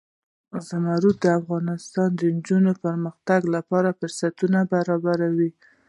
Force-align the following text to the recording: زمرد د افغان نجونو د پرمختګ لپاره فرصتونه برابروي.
زمرد 0.67 1.15
د 1.23 1.25
افغان 1.39 1.67
نجونو 2.35 2.71
د 2.75 2.81
پرمختګ 2.85 3.41
لپاره 3.55 3.97
فرصتونه 3.99 4.59
برابروي. 4.73 5.51